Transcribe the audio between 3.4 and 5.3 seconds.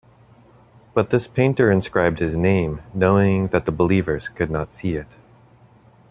that the believers could not see it.